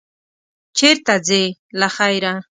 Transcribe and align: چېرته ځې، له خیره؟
چېرته 0.77 1.13
ځې، 1.27 1.43
له 1.79 1.87
خیره؟ 1.95 2.33